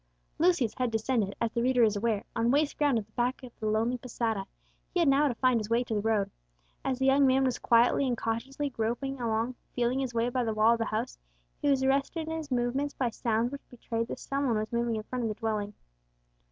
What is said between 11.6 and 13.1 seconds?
he was arrested in his movements